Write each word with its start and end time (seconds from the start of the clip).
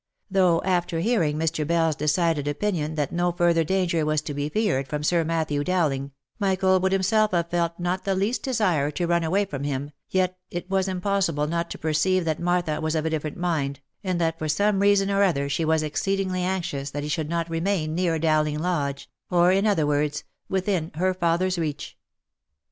Though 0.31 0.63
after 0.63 0.99
hearing 0.99 1.37
Mr. 1.37 1.67
Bell's 1.67 1.95
decided 1.95 2.47
opinion 2.47 2.95
that 2.95 3.11
no 3.11 3.31
further 3.31 3.63
danger 3.63 4.03
was 4.03 4.19
to 4.23 4.33
be 4.33 4.49
feared 4.49 4.87
from 4.87 5.03
Sir 5.03 5.23
Matthew 5.23 5.63
Dowling, 5.63 6.09
Michael 6.39 6.79
would 6.79 6.91
himself 6.91 7.29
have 7.33 7.51
felt 7.51 7.79
not 7.79 8.03
the 8.03 8.15
least 8.15 8.41
desire 8.41 8.89
to 8.89 9.05
run 9.05 9.23
away 9.23 9.45
from 9.45 9.63
him, 9.63 9.91
yet 10.09 10.39
it 10.49 10.67
was 10.67 10.87
impossible 10.87 11.45
not 11.45 11.69
to 11.69 11.77
perceive 11.77 12.25
that 12.25 12.39
Martha 12.39 12.81
was 12.81 12.95
of 12.95 13.05
a 13.05 13.11
different 13.11 13.37
mind, 13.37 13.79
and 14.03 14.19
that 14.19 14.39
for 14.39 14.47
some 14.49 14.79
reason 14.79 15.11
or 15.11 15.21
other 15.21 15.47
she 15.47 15.63
was 15.63 15.83
exceedingly 15.83 16.41
anxious 16.41 16.89
that 16.89 17.03
he 17.03 17.07
should 17.09 17.29
not 17.29 17.47
remain 17.47 17.93
near 17.93 18.17
Dowling 18.17 18.57
Lodge, 18.57 19.07
or, 19.29 19.51
in 19.51 19.67
other 19.67 19.85
words, 19.85 20.23
within 20.49 20.89
her 20.95 21.13
father's 21.13 21.59
reach. 21.59 21.95